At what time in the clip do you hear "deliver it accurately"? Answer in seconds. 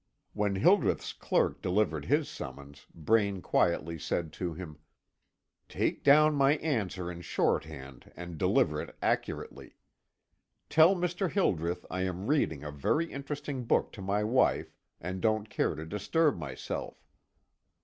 8.39-9.75